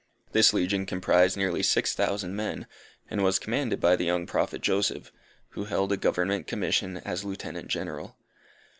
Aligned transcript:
This 0.31 0.51
legion 0.51 0.87
comprised 0.87 1.37
nearly 1.37 1.61
six 1.61 1.93
thousand 1.93 2.35
men, 2.35 2.65
and 3.07 3.23
was 3.23 3.37
commanded 3.37 3.79
by 3.79 3.95
the 3.95 4.05
young 4.05 4.25
Prophet 4.25 4.59
Joseph, 4.59 5.11
who 5.49 5.65
held 5.65 5.91
a 5.91 5.95
government 5.97 6.47
commission, 6.47 6.97
as 6.97 7.23
Lieutenant 7.23 7.67
General. 7.67 8.17